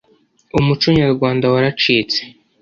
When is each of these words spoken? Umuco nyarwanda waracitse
Umuco 0.59 0.87
nyarwanda 0.97 1.45
waracitse 1.53 2.19